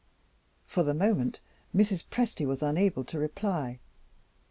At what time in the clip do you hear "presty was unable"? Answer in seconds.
2.09-3.03